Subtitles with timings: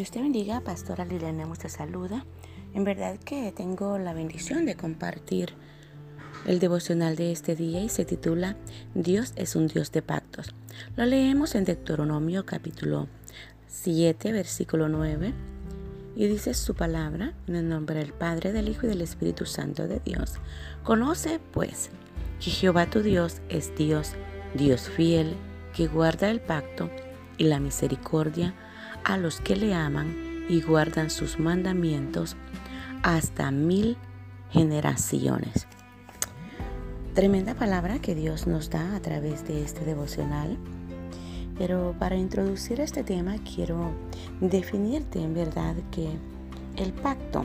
[0.00, 2.24] Dios te bendiga, Pastora Liliana te saluda.
[2.72, 5.52] En verdad que tengo la bendición de compartir
[6.46, 8.56] el devocional de este día y se titula
[8.94, 10.54] Dios es un Dios de pactos.
[10.96, 13.08] Lo leemos en Deuteronomio capítulo
[13.66, 15.34] 7, versículo 9
[16.16, 19.86] y dice su palabra en el nombre del Padre, del Hijo y del Espíritu Santo
[19.86, 20.36] de Dios.
[20.82, 21.90] Conoce pues
[22.42, 24.12] que Jehová tu Dios es Dios,
[24.54, 25.34] Dios fiel,
[25.74, 26.88] que guarda el pacto
[27.36, 28.54] y la misericordia
[29.04, 32.36] a los que le aman y guardan sus mandamientos
[33.02, 33.96] hasta mil
[34.50, 35.66] generaciones.
[37.14, 40.56] Tremenda palabra que Dios nos da a través de este devocional.
[41.58, 43.92] Pero para introducir este tema quiero
[44.40, 46.08] definirte en verdad que
[46.76, 47.44] el pacto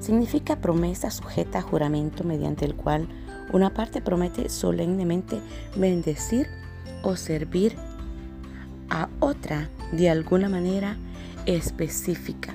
[0.00, 3.08] significa promesa sujeta a juramento mediante el cual
[3.52, 5.40] una parte promete solemnemente
[5.76, 6.48] bendecir
[7.02, 7.76] o servir
[8.94, 10.96] a otra de alguna manera
[11.46, 12.54] específica.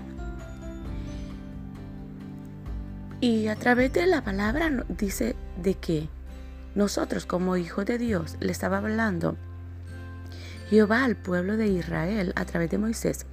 [3.19, 6.07] Y a través de la palabra dice de que
[6.75, 9.35] nosotros como hijos de Dios le estaba hablando
[10.69, 13.25] Jehová al pueblo de Israel a través de Moisés.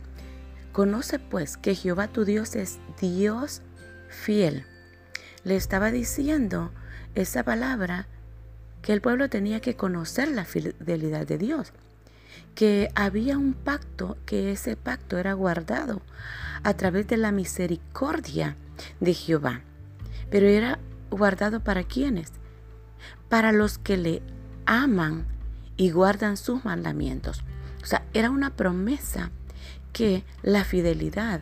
[0.72, 3.62] Conoce pues que Jehová tu Dios es Dios
[4.08, 4.64] fiel.
[5.44, 6.72] Le estaba diciendo
[7.14, 8.08] esa palabra
[8.82, 11.72] que el pueblo tenía que conocer la fidelidad de Dios
[12.54, 16.02] que había un pacto, que ese pacto era guardado
[16.62, 18.56] a través de la misericordia
[19.00, 19.60] de Jehová.
[20.30, 20.78] Pero era
[21.10, 22.32] guardado para quienes?
[23.28, 24.22] Para los que le
[24.64, 25.26] aman
[25.76, 27.42] y guardan sus mandamientos.
[27.82, 29.30] O sea, era una promesa
[29.92, 31.40] que la fidelidad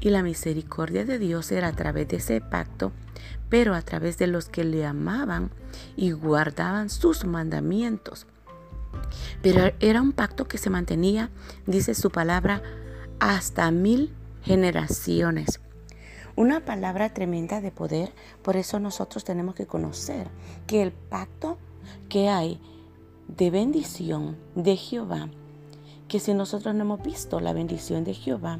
[0.00, 2.92] y la misericordia de Dios era a través de ese pacto,
[3.48, 5.50] pero a través de los que le amaban
[5.96, 8.26] y guardaban sus mandamientos.
[9.42, 11.30] Pero era un pacto que se mantenía,
[11.66, 12.62] dice su palabra,
[13.20, 15.60] hasta mil generaciones.
[16.36, 20.28] Una palabra tremenda de poder, por eso nosotros tenemos que conocer
[20.66, 21.58] que el pacto
[22.08, 22.60] que hay
[23.28, 25.28] de bendición de Jehová,
[26.08, 28.58] que si nosotros no hemos visto la bendición de Jehová,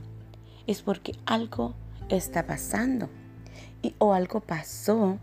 [0.67, 1.75] es porque algo
[2.09, 3.09] está pasando
[3.83, 5.19] y, o algo pasó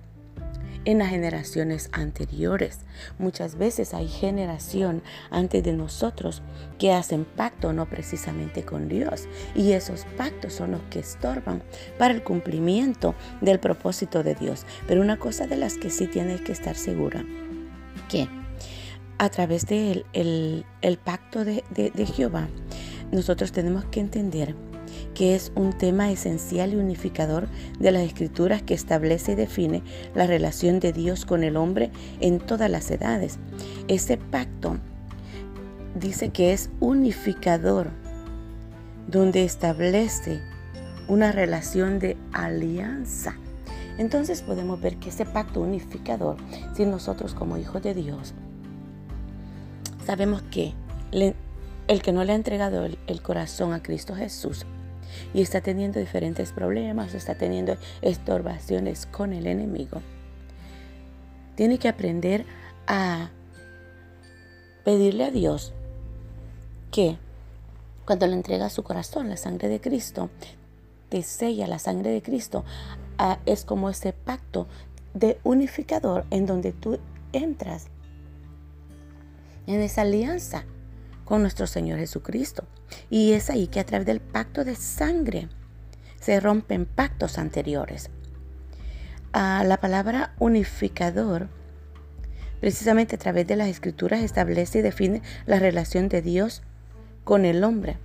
[0.86, 2.80] en las generaciones anteriores.
[3.20, 6.42] Muchas veces hay generación antes de nosotros
[6.80, 11.64] que hacen pacto no precisamente con Dios y esos pactos son los que estorban
[11.98, 14.66] para el cumplimiento del propósito de Dios.
[14.88, 17.24] Pero una cosa de las que sí tienes que estar segura,
[18.10, 18.28] que
[19.18, 20.66] a través del el,
[21.04, 22.48] pacto de Jehová,
[23.12, 24.56] nosotros tenemos que entender
[25.14, 27.48] que es un tema esencial y unificador
[27.80, 29.84] de las escrituras que establece y define
[30.16, 33.40] la relación de Dios con el hombre en todas las edades.
[33.88, 34.78] Ese pacto
[36.00, 37.90] dice que es unificador,
[39.08, 40.42] donde establece
[41.08, 43.36] una relación de alianza.
[43.98, 46.38] Entonces podemos ver que ese pacto unificador,
[46.76, 48.34] si nosotros como hijos de Dios
[50.06, 50.74] sabemos que
[51.12, 54.66] el que no le ha entregado el corazón a Cristo Jesús,
[55.34, 60.02] y está teniendo diferentes problemas, está teniendo estorbaciones con el enemigo,
[61.56, 62.46] tiene que aprender
[62.88, 63.30] a
[64.84, 65.74] pedirle a Dios
[66.92, 67.18] que
[68.06, 70.30] cuando le entrega su corazón la sangre de Cristo,
[71.10, 72.64] te sella la sangre de Cristo,
[73.46, 74.68] es como ese pacto
[75.14, 77.00] de unificador en donde tú
[77.34, 77.88] entras
[79.68, 80.66] en esa alianza
[81.32, 82.66] con nuestro Señor Jesucristo.
[83.10, 85.48] Y es ahí que a través del pacto de sangre
[86.20, 88.10] se rompen pactos anteriores.
[89.32, 91.48] a la palabra unificador,
[92.60, 96.64] precisamente a través de las escrituras, establece y define la relación de Dios
[97.24, 97.96] con el hombre.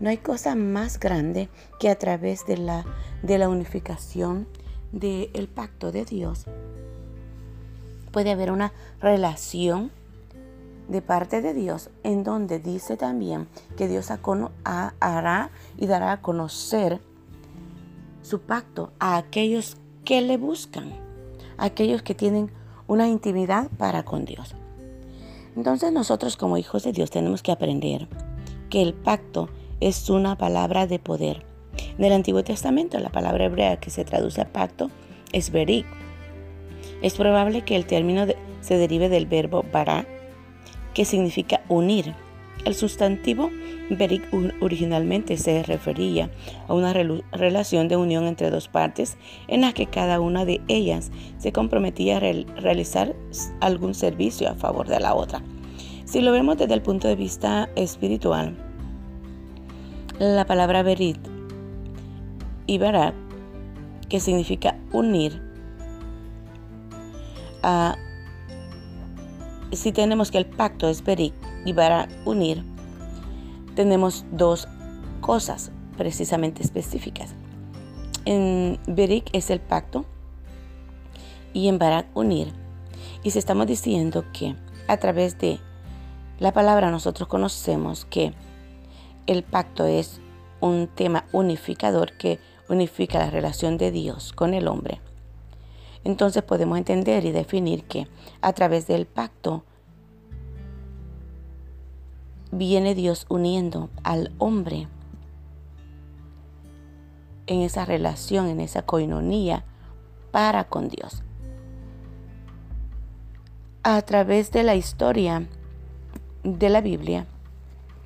[0.00, 2.84] No hay cosa más grande que a través de la,
[3.22, 4.48] de la unificación
[4.90, 6.46] del pacto de Dios
[8.10, 9.90] puede haber una relación
[10.88, 17.00] de parte de Dios, en donde dice también que Dios hará y dará a conocer
[18.22, 20.92] su pacto a aquellos que le buscan,
[21.56, 22.50] a aquellos que tienen
[22.86, 24.54] una intimidad para con Dios.
[25.56, 28.08] Entonces nosotros como hijos de Dios tenemos que aprender
[28.70, 29.48] que el pacto
[29.80, 31.44] es una palabra de poder.
[31.96, 34.90] En el Antiguo Testamento la palabra hebrea que se traduce a pacto
[35.32, 35.86] es berik.
[37.02, 38.26] Es probable que el término
[38.60, 40.06] se derive del verbo bara,
[40.94, 42.14] que significa unir.
[42.64, 43.50] El sustantivo
[43.90, 44.22] berik
[44.60, 46.30] originalmente se refería
[46.66, 46.94] a una
[47.32, 49.18] relación de unión entre dos partes
[49.48, 53.14] en la que cada una de ellas se comprometía a realizar
[53.60, 55.42] algún servicio a favor de la otra.
[56.06, 58.56] Si lo vemos desde el punto de vista espiritual,
[60.18, 61.18] La palabra Berit
[62.66, 62.78] y
[64.08, 65.42] que significa unir,
[67.62, 67.96] a
[69.72, 71.34] si tenemos que el pacto es Berit
[71.64, 72.64] y Barak unir,
[73.74, 74.68] tenemos dos
[75.20, 77.34] cosas precisamente específicas.
[78.24, 80.04] En Berik es el pacto
[81.52, 82.52] y en Barak unir.
[83.22, 84.54] Y si estamos diciendo que
[84.86, 85.58] a través de
[86.38, 88.34] la palabra nosotros conocemos que
[89.26, 90.20] el pacto es
[90.60, 92.38] un tema unificador que
[92.68, 95.00] unifica la relación de Dios con el hombre.
[96.04, 98.06] Entonces podemos entender y definir que
[98.42, 99.64] a través del pacto
[102.52, 104.86] viene Dios uniendo al hombre
[107.46, 109.64] en esa relación, en esa coinonía
[110.30, 111.22] para con Dios.
[113.82, 115.46] A través de la historia
[116.42, 117.26] de la Biblia,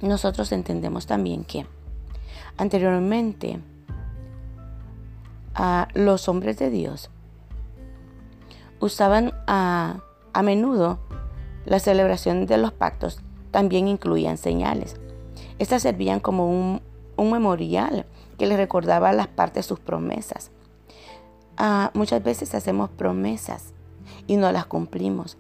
[0.00, 1.66] nosotros entendemos también que
[2.56, 3.60] anteriormente
[5.54, 7.10] a los hombres de Dios
[8.80, 10.00] usaban a,
[10.32, 10.98] a menudo
[11.64, 13.20] la celebración de los pactos,
[13.50, 14.96] también incluían señales.
[15.58, 16.80] Estas servían como un,
[17.16, 18.06] un memorial
[18.38, 20.50] que les recordaba las partes de sus promesas.
[21.56, 23.75] Ah, muchas veces hacemos promesas
[24.26, 25.36] y no las cumplimos.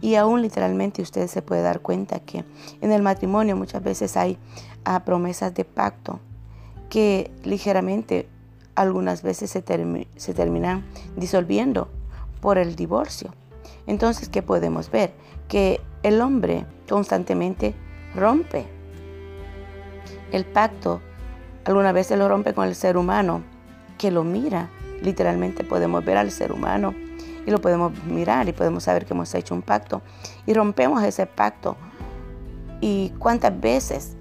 [0.00, 2.44] Y aún literalmente usted se puede dar cuenta que
[2.80, 4.38] en el matrimonio muchas veces hay
[4.84, 6.20] ah, promesas de pacto
[6.90, 8.28] que ligeramente
[8.74, 9.64] algunas veces se,
[10.16, 10.84] se terminan
[11.16, 11.88] disolviendo
[12.46, 13.34] por el divorcio.
[13.88, 15.12] Entonces, ¿qué podemos ver?
[15.48, 17.74] Que el hombre constantemente
[18.14, 18.68] rompe
[20.30, 21.00] el pacto
[21.64, 23.42] Alguna vez se lo rompe con el ser humano
[23.98, 24.70] que lo mira.
[25.02, 26.94] Literalmente podemos ver al ser humano
[27.44, 30.00] y lo podemos mirar y podemos saber que hemos hecho un pacto
[30.46, 31.76] y rompemos ese pacto.
[32.80, 34.16] ¿Y cuántas veces,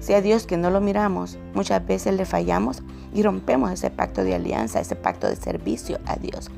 [0.00, 2.82] si a Dios que no lo miramos, muchas veces le fallamos
[3.14, 6.50] y rompemos ese pacto de alianza, ese pacto de servicio a Dios?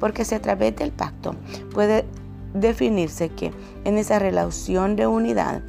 [0.00, 1.34] Porque si a través del pacto
[1.72, 2.04] puede
[2.52, 3.52] definirse que
[3.84, 5.62] en esa relación de unidad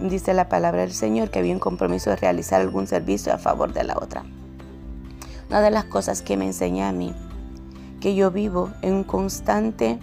[0.00, 3.72] dice la palabra del Señor, que había un compromiso de realizar algún servicio a favor
[3.72, 4.24] de la otra.
[5.48, 7.14] Una de las cosas que me enseña a mí,
[8.00, 9.98] que yo vivo en un constante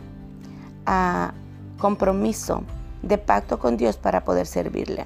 [0.86, 1.34] ah,
[1.80, 2.64] compromiso
[3.02, 5.06] de pacto con Dios para poder servirle.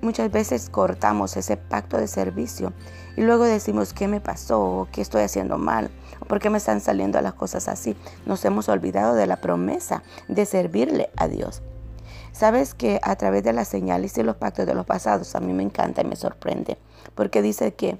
[0.00, 2.72] Muchas veces cortamos ese pacto de servicio
[3.18, 6.80] y luego decimos qué me pasó, qué estoy haciendo mal, o por qué me están
[6.80, 7.96] saliendo las cosas así.
[8.26, 11.60] Nos hemos olvidado de la promesa de servirle a Dios.
[12.30, 15.52] Sabes que a través de las señales y los pactos de los pasados a mí
[15.52, 16.78] me encanta y me sorprende,
[17.16, 17.98] porque dice que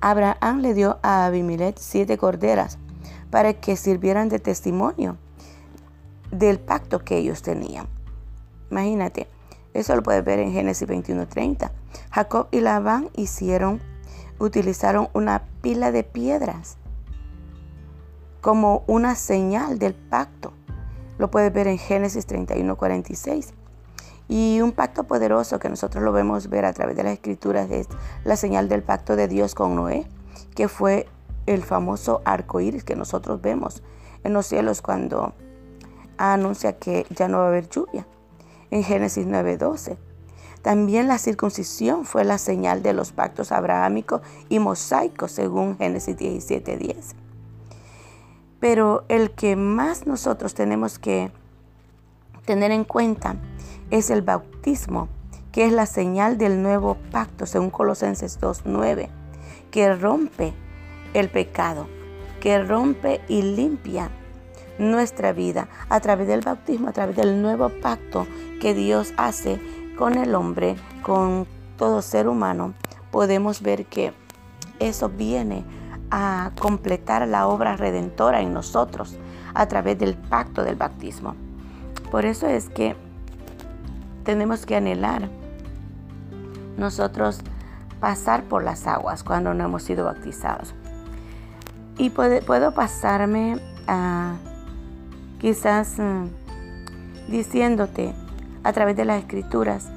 [0.00, 2.78] Abraham le dio a Abimelech siete corderas
[3.30, 5.16] para que sirvieran de testimonio
[6.32, 7.86] del pacto que ellos tenían.
[8.68, 9.28] Imagínate,
[9.74, 11.70] eso lo puedes ver en Génesis 21:30.
[12.10, 13.80] Jacob y Labán hicieron,
[14.38, 16.76] utilizaron una pila de piedras
[18.40, 20.52] como una señal del pacto
[21.18, 23.54] lo puedes ver en Génesis 31, 46.
[24.28, 27.88] Y un pacto poderoso que nosotros lo vemos ver a través de las escrituras es
[28.24, 30.06] la señal del pacto de Dios con Noé,
[30.54, 31.08] que fue
[31.46, 33.82] el famoso arco iris que nosotros vemos
[34.24, 35.32] en los cielos cuando
[36.18, 38.06] anuncia que ya no va a haber lluvia.
[38.70, 39.96] En Génesis 9:12.
[40.66, 47.14] También la circuncisión fue la señal de los pactos abrahámicos y mosaicos según Génesis 17:10.
[48.58, 51.30] Pero el que más nosotros tenemos que
[52.46, 53.36] tener en cuenta
[53.92, 55.08] es el bautismo,
[55.52, 59.08] que es la señal del nuevo pacto, según Colosenses 2.9,
[59.70, 60.52] que rompe
[61.14, 61.86] el pecado,
[62.40, 64.10] que rompe y limpia
[64.78, 68.26] nuestra vida a través del bautismo, a través del nuevo pacto
[68.60, 69.60] que Dios hace
[69.96, 72.74] con el hombre, con todo ser humano.
[73.10, 74.12] Podemos ver que
[74.78, 75.64] eso viene
[76.10, 79.16] a completar la obra redentora en nosotros
[79.54, 81.34] a través del pacto del bautismo.
[82.10, 82.94] Por eso es que
[84.24, 85.28] tenemos que anhelar
[86.76, 87.40] nosotros
[88.00, 90.74] pasar por las aguas cuando no hemos sido bautizados.
[91.98, 94.34] Y puedo pasarme a
[95.40, 96.26] quizás mm,
[97.28, 98.14] diciéndote
[98.66, 99.88] a través de las escrituras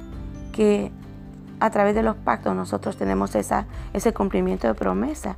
[0.52, 0.90] que
[1.58, 5.36] a través de los pactos nosotros tenemos esa, ese cumplimiento de promesa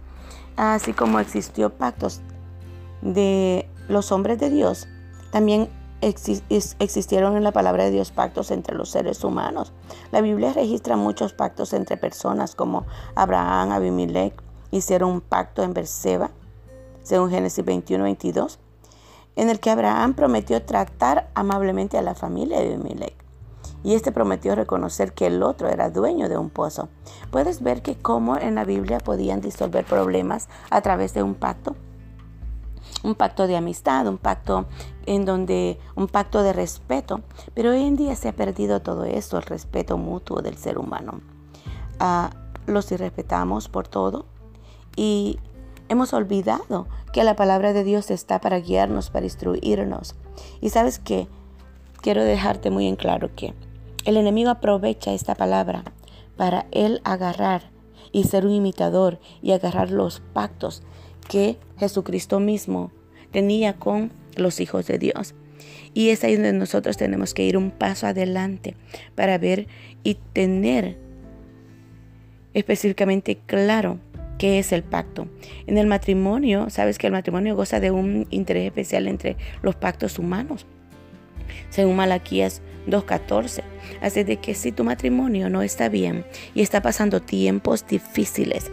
[0.56, 2.20] así como existió pactos
[3.00, 4.88] de los hombres de Dios,
[5.30, 5.68] también
[6.00, 9.72] existieron en la palabra de Dios pactos entre los seres humanos.
[10.10, 14.34] La Biblia registra muchos pactos entre personas como Abraham, Abimelech,
[14.72, 16.30] hicieron un pacto en Berseba,
[17.02, 18.58] según Génesis 21, 22,
[19.36, 23.21] en el que Abraham prometió tratar amablemente a la familia de Abimelech.
[23.84, 26.88] Y este prometió reconocer que el otro era dueño de un pozo.
[27.30, 31.76] ¿Puedes ver que cómo en la Biblia podían disolver problemas a través de un pacto?
[33.02, 34.66] Un pacto de amistad, un pacto
[35.06, 37.20] en donde un pacto de respeto,
[37.54, 41.20] pero hoy en día se ha perdido todo eso, el respeto mutuo del ser humano.
[41.98, 42.30] Ah,
[42.66, 44.26] los irrespetamos por todo
[44.94, 45.40] y
[45.88, 50.14] hemos olvidado que la palabra de Dios está para guiarnos, para instruirnos.
[50.60, 51.28] Y sabes que
[52.00, 53.54] quiero dejarte muy en claro que
[54.04, 55.84] el enemigo aprovecha esta palabra
[56.36, 57.70] para él agarrar
[58.10, 60.82] y ser un imitador y agarrar los pactos
[61.28, 62.90] que Jesucristo mismo
[63.30, 65.34] tenía con los hijos de Dios.
[65.94, 68.76] Y es ahí donde nosotros tenemos que ir un paso adelante
[69.14, 69.66] para ver
[70.02, 70.98] y tener
[72.54, 73.98] específicamente claro
[74.38, 75.28] qué es el pacto.
[75.66, 80.18] En el matrimonio, sabes que el matrimonio goza de un interés especial entre los pactos
[80.18, 80.66] humanos.
[81.72, 83.62] Según Malaquías 2.14.
[84.02, 86.24] Así de que si tu matrimonio no está bien
[86.54, 88.70] y está pasando tiempos difíciles,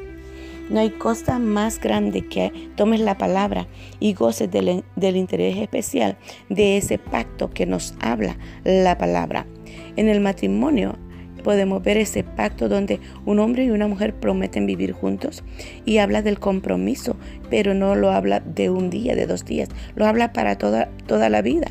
[0.69, 3.67] no hay cosa más grande que tomes la palabra
[4.01, 6.17] y goces del, del, interés especial
[6.49, 9.47] de ese pacto que nos habla la palabra.
[9.95, 10.97] En el matrimonio
[11.39, 15.43] podemos ver ese pacto donde un hombre y una mujer prometen vivir juntos
[15.85, 17.15] y habla del compromiso,
[17.49, 21.29] pero no lo habla de un día, de dos días, lo habla para toda, toda
[21.29, 21.67] la vida.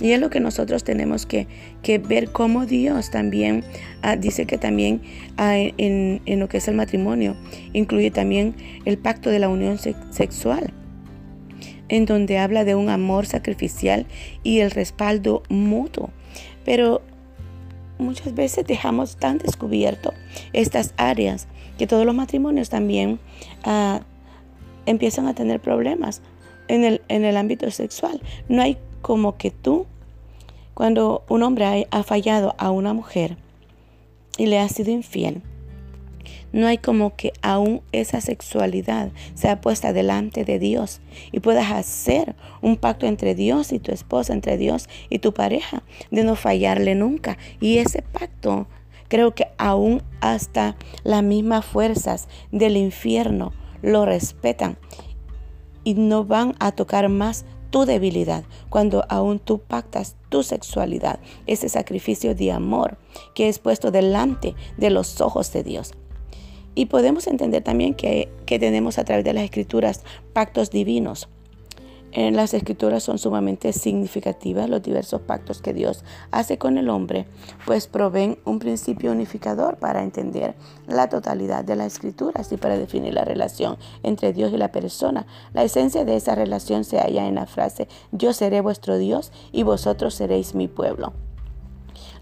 [0.00, 1.46] Y es lo que nosotros tenemos que,
[2.08, 3.64] ver cómo Dios también
[4.02, 5.00] ah, dice que también
[5.36, 7.36] ah, en, en, lo que es el matrimonio
[7.72, 10.72] incluye también el pacto de la unión sexual
[11.88, 14.06] en donde habla de un amor sacrificial
[14.42, 16.10] y el respaldo mutuo.
[16.64, 17.02] Pero
[18.02, 20.12] muchas veces dejamos tan descubierto
[20.52, 23.18] estas áreas que todos los matrimonios también
[23.64, 24.00] ah,
[24.86, 26.22] empiezan a tener problemas
[26.68, 28.20] en el, en el ámbito sexual.
[28.48, 29.86] No hay como que tú,
[30.74, 33.36] cuando un hombre ha fallado a una mujer
[34.36, 35.42] y le ha sido infiel,
[36.52, 41.00] no hay como que aún esa sexualidad sea puesta delante de Dios
[41.32, 45.82] y puedas hacer un pacto entre Dios y tu esposa, entre Dios y tu pareja,
[46.10, 47.38] de no fallarle nunca.
[47.60, 48.66] Y ese pacto
[49.08, 54.78] creo que aún hasta las mismas fuerzas del infierno lo respetan
[55.84, 61.70] y no van a tocar más tu debilidad, cuando aún tú pactas tu sexualidad, ese
[61.70, 62.98] sacrificio de amor
[63.34, 65.92] que es puesto delante de los ojos de Dios.
[66.74, 70.02] Y podemos entender también que, tenemos a través de las escrituras
[70.32, 71.28] pactos divinos.
[72.14, 77.26] En las escrituras son sumamente significativas los diversos pactos que Dios hace con el hombre,
[77.64, 80.54] pues proveen un principio unificador para entender
[80.86, 85.26] la totalidad de las escrituras y para definir la relación entre Dios y la persona.
[85.54, 89.62] La esencia de esa relación se halla en la frase, yo seré vuestro Dios y
[89.62, 91.14] vosotros seréis mi pueblo.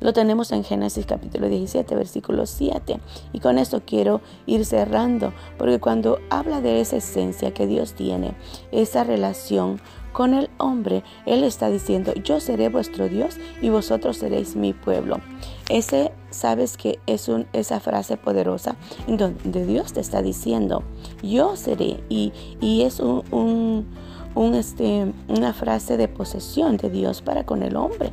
[0.00, 3.00] Lo tenemos en Génesis capítulo 17, versículo 7.
[3.32, 8.34] Y con esto quiero ir cerrando, porque cuando habla de esa esencia que Dios tiene,
[8.72, 9.80] esa relación
[10.12, 15.20] con el hombre, Él está diciendo, yo seré vuestro Dios y vosotros seréis mi pueblo.
[15.68, 20.82] Ese, sabes que es un, esa frase poderosa en donde Dios te está diciendo,
[21.22, 22.02] yo seré.
[22.08, 23.86] Y, y es un,
[24.34, 28.10] un, este, una frase de posesión de Dios para con el hombre.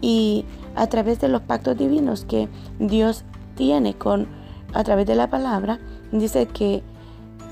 [0.00, 0.44] Y
[0.76, 3.24] a través de los pactos divinos que Dios
[3.56, 4.28] tiene con
[4.72, 5.80] a través de la palabra,
[6.12, 6.82] dice que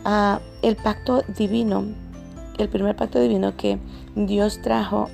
[0.04, 1.84] ah, el pacto divino,
[2.58, 3.78] el primer pacto divino que
[4.14, 5.08] Dios trajo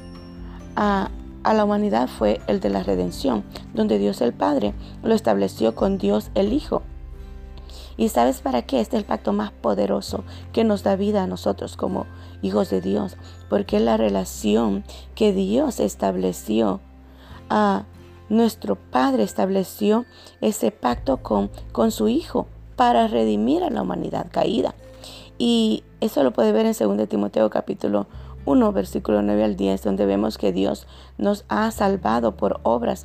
[0.77, 1.11] a,
[1.45, 5.99] a la humanidad fue el de la redención, donde Dios el Padre lo estableció con
[5.99, 6.83] Dios el Hijo.
[7.97, 8.81] ¿Y sabes para qué?
[8.81, 12.07] Este es el pacto más poderoso que nos da vida a nosotros como
[12.43, 13.17] hijos de Dios,
[13.49, 16.81] porque es la relación que Dios estableció
[17.51, 17.85] a
[18.31, 20.07] nuestro Padre estableció
[20.41, 22.47] ese pacto con, con su Hijo
[22.77, 24.75] para redimir a la humanidad caída.
[25.37, 28.07] Y eso lo puede ver en 2 Timoteo capítulo
[28.47, 30.87] 1, versículo 9 al 10, donde vemos que Dios
[31.19, 33.05] nos ha salvado por obras.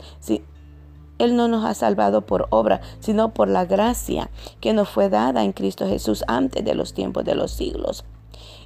[1.17, 4.29] él no nos ha salvado por obra, sino por la gracia
[4.59, 8.05] que nos fue dada en Cristo Jesús antes de los tiempos de los siglos.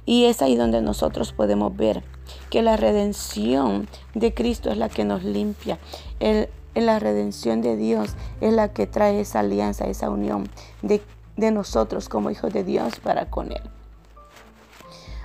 [0.06, 2.02] Y es ahí donde nosotros podemos ver
[2.48, 5.78] que la redención de Cristo es la que nos limpia.
[6.20, 10.48] El, la redención de Dios es la que trae esa alianza, esa unión
[10.82, 11.02] de,
[11.50, 13.62] nosotros como hijos de Dios para con Él.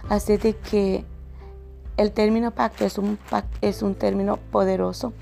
[0.10, 1.04] Así de que
[1.98, 3.20] el término pacto es un,
[3.62, 5.14] es un término poderoso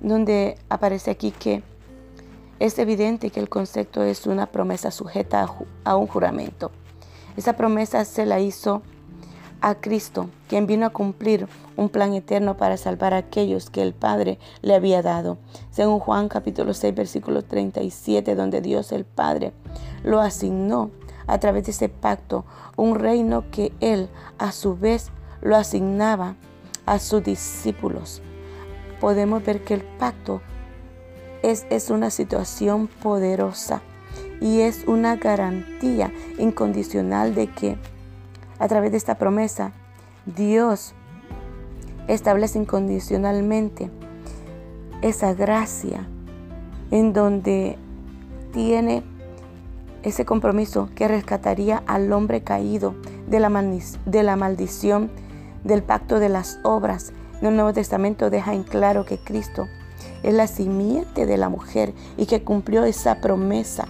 [0.00, 1.62] donde aparece aquí que
[2.58, 5.48] es evidente que el concepto es una promesa sujeta
[5.84, 6.70] a un juramento.
[7.36, 8.82] Esa promesa se la hizo
[9.60, 13.92] a Cristo, quien vino a cumplir un plan eterno para salvar a aquellos que el
[13.92, 15.38] Padre le había dado.
[15.70, 19.52] Según Juan capítulo 6 versículo 37, donde Dios el Padre
[20.02, 20.90] lo asignó
[21.26, 22.44] a través de ese pacto,
[22.76, 25.10] un reino que Él a su vez
[25.42, 26.36] lo asignaba
[26.86, 28.22] a sus discípulos.
[29.00, 30.40] Podemos ver que el pacto
[31.42, 33.82] es, es una situación poderosa
[34.40, 37.78] y es una garantía incondicional de que
[38.60, 39.72] a través de esta promesa,
[40.26, 40.94] Dios
[42.06, 43.90] establece incondicionalmente
[45.02, 46.06] esa gracia
[46.90, 47.78] en donde
[48.52, 49.02] tiene
[50.02, 52.94] ese compromiso que rescataría al hombre caído
[53.28, 53.48] de la,
[54.36, 55.10] maldición
[55.64, 57.12] del pacto de las obras.
[57.40, 59.66] En el Nuevo Testamento deja en claro que Cristo
[60.22, 63.88] es la simiente de la mujer y que cumplió esa promesa.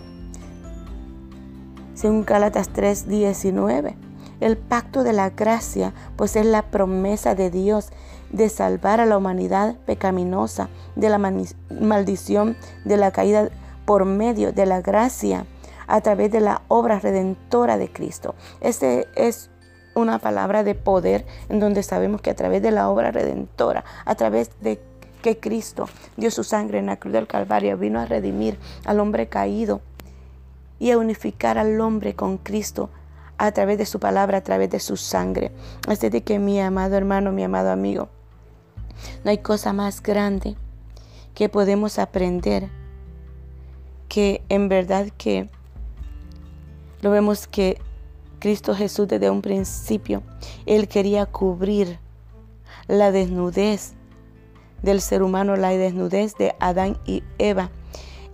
[1.94, 4.09] Según Gálatas 3:19.
[4.40, 7.90] El pacto de la gracia, pues es la promesa de Dios
[8.30, 13.50] de salvar a la humanidad pecaminosa de la maldición de la caída
[13.84, 15.46] por medio de la gracia
[15.86, 18.34] a través de la obra redentora de Cristo.
[18.60, 19.50] Este es
[19.94, 24.14] una palabra de poder en donde sabemos que a través de la obra redentora, a
[24.14, 24.80] través de
[25.22, 29.28] que Cristo dio su sangre en la cruz del Calvario, vino a redimir al hombre
[29.28, 29.80] caído
[30.78, 32.90] y a unificar al hombre con Cristo
[33.40, 35.50] a través de su palabra, a través de su sangre.
[35.88, 38.10] Así de que mi amado hermano, mi amado amigo,
[39.24, 40.56] no hay cosa más grande
[41.34, 42.68] que podemos aprender
[44.08, 45.48] que en verdad que
[47.00, 47.80] lo vemos que
[48.40, 50.22] Cristo Jesús desde un principio,
[50.66, 51.98] Él quería cubrir
[52.88, 53.94] la desnudez
[54.82, 57.70] del ser humano, la desnudez de Adán y Eva,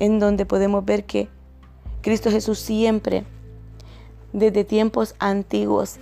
[0.01, 1.29] en donde podemos ver que
[2.03, 3.25] Cristo Jesús siempre
[4.37, 5.97] desde tiempos antiguos,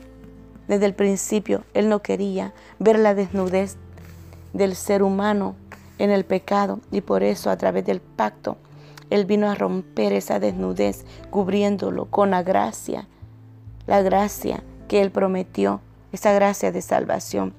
[0.66, 3.76] desde el principio, Él no quería ver la desnudez
[4.52, 5.54] del ser humano
[5.98, 8.56] en el pecado y por eso a través del pacto
[9.08, 13.06] Él vino a romper esa desnudez cubriéndolo con la gracia,
[13.86, 17.54] la gracia que Él prometió, esa gracia de salvación.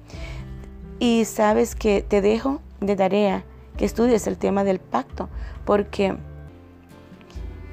[0.98, 3.44] Y sabes que te dejo de tarea
[3.78, 5.30] que estudies el tema del pacto
[5.64, 6.18] porque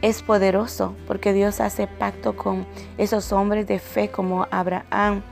[0.03, 5.23] es poderoso porque Dios hace pacto con esos hombres de fe como Abraham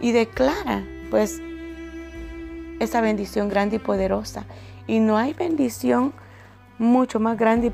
[0.00, 1.40] y declara pues
[2.80, 4.44] esa bendición grande y poderosa.
[4.88, 6.12] Y no hay bendición
[6.78, 7.72] mucho más grande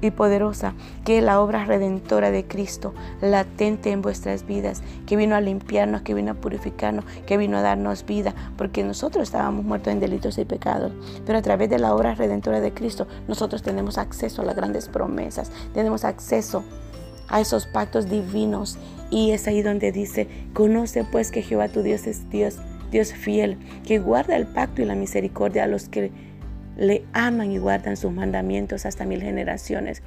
[0.00, 5.40] y poderosa que la obra redentora de Cristo, latente en vuestras vidas, que vino a
[5.40, 10.00] limpiarnos, que vino a purificarnos, que vino a darnos vida, porque nosotros estábamos muertos en
[10.00, 10.92] delitos y pecados,
[11.24, 14.88] pero a través de la obra redentora de Cristo, nosotros tenemos acceso a las grandes
[14.88, 16.64] promesas, tenemos acceso
[17.28, 18.78] a esos pactos divinos.
[19.10, 22.58] Y es ahí donde dice, conoce pues que Jehová tu Dios es Dios,
[22.90, 26.12] Dios fiel, que guarda el pacto y la misericordia a los que
[26.76, 30.02] le aman y guardan sus mandamientos hasta mil generaciones.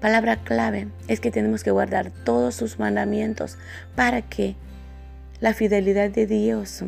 [0.00, 3.56] Palabra clave es que tenemos que guardar todos sus mandamientos
[3.94, 4.56] para que
[5.40, 6.84] la fidelidad de Dios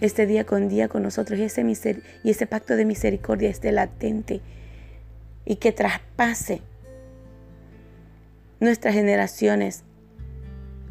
[0.00, 4.40] esté día con día con nosotros y ese, y ese pacto de misericordia esté latente
[5.44, 6.62] y que traspase
[8.60, 9.82] nuestras generaciones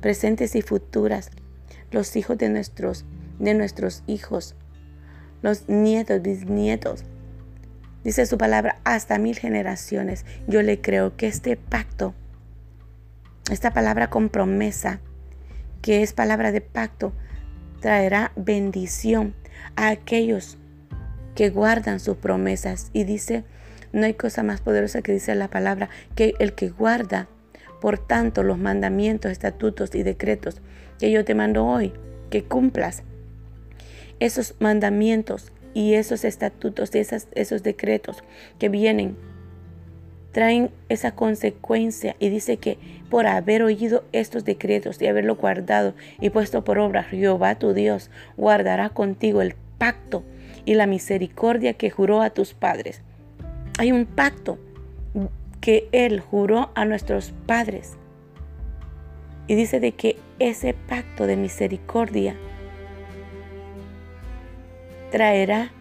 [0.01, 1.31] presentes y futuras,
[1.91, 2.49] los hijos de
[3.53, 4.55] nuestros hijos,
[5.41, 7.03] los nietos, bisnietos.
[8.03, 10.25] Dice su palabra, hasta mil generaciones.
[10.47, 12.15] Yo le creo que este pacto,
[13.51, 14.99] esta palabra con promesa,
[15.81, 17.13] que es palabra de pacto,
[17.79, 19.35] traerá bendición
[19.75, 20.57] a aquellos
[21.35, 22.89] que guardan sus promesas.
[22.93, 23.43] Y dice,
[23.93, 27.27] no hay cosa más poderosa que dice la palabra, que el que guarda,
[27.79, 30.61] por tanto, los mandamientos, estatutos y decretos
[30.99, 31.93] que yo te mando hoy,
[32.29, 33.03] que cumplas
[34.21, 38.23] esos mandamientos y esos estatutos y esos decretos
[38.59, 39.17] que vienen
[40.31, 42.77] traen esa consecuencia y dice que
[43.09, 48.11] por haber oído estos decretos y haberlo guardado y puesto por obra, Jehová tu Dios
[48.37, 50.23] guardará contigo el pacto
[50.65, 53.01] y la misericordia que juró a tus padres.
[53.79, 54.59] Hay un pacto
[55.59, 57.97] que Él juró a nuestros padres.
[59.47, 62.35] Y dice de que ese pacto de misericordia
[65.11, 65.71] traerá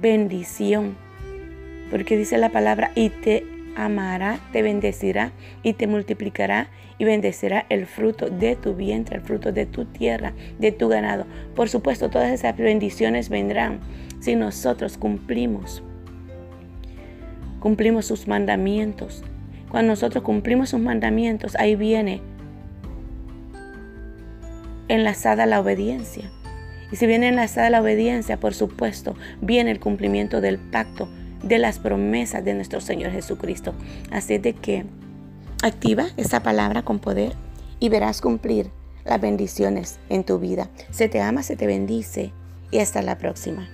[0.00, 0.96] bendición.
[1.90, 3.44] Porque dice la palabra, y te
[3.76, 5.32] amará, te bendecirá
[5.62, 10.32] y te multiplicará y bendecirá el fruto de tu vientre, el fruto de tu tierra,
[10.58, 11.26] de tu ganado.
[11.54, 13.80] Por supuesto, todas esas bendiciones vendrán
[14.20, 15.82] si nosotros cumplimos,
[17.60, 19.22] cumplimos sus mandamientos.
[19.68, 22.22] Cuando nosotros cumplimos sus mandamientos, ahí viene
[24.88, 26.30] enlazada la obediencia.
[26.92, 31.08] Y si viene enlazada la obediencia, por supuesto, viene el cumplimiento del pacto,
[31.42, 33.74] de las promesas de nuestro Señor Jesucristo.
[34.10, 34.84] Así de que
[35.62, 37.34] activa esa palabra con poder
[37.80, 38.70] y verás cumplir
[39.04, 40.70] las bendiciones en tu vida.
[40.90, 42.32] Se te ama, se te bendice
[42.70, 43.68] y hasta la próxima.